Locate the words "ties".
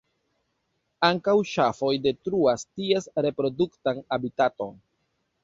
2.71-3.07